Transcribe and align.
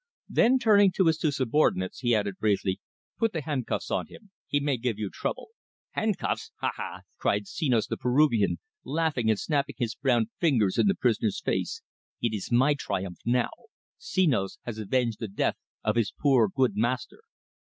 Then, 0.27 0.57
turning 0.57 0.91
to 0.93 1.05
his 1.05 1.19
two 1.19 1.29
subordinates, 1.29 1.99
he 1.99 2.15
added 2.15 2.39
briefly: 2.39 2.79
"Put 3.19 3.33
the 3.33 3.41
handcuffs 3.43 3.91
on 3.91 4.07
him! 4.07 4.31
He 4.47 4.59
may 4.59 4.77
give 4.77 4.97
trouble!" 5.11 5.49
"Handcuffs! 5.91 6.51
Ha, 6.59 6.71
ha!" 6.75 7.01
cried 7.19 7.45
Senos 7.45 7.85
the 7.87 7.97
Peruvian, 7.97 8.57
laughing 8.83 9.29
and 9.29 9.37
snapping 9.37 9.75
his 9.77 9.93
brown 9.93 10.31
fingers 10.39 10.79
in 10.79 10.87
the 10.87 10.95
prisoner's 10.95 11.39
face. 11.39 11.83
"It 12.19 12.33
is 12.33 12.51
my 12.51 12.73
triumph 12.73 13.19
now. 13.27 13.51
Senos 13.99 14.57
has 14.63 14.79
avenged 14.79 15.19
the 15.19 15.27
death 15.27 15.57
of 15.83 15.97
his 15.97 16.11
poor, 16.11 16.47
good 16.49 16.75
master!" 16.75 17.19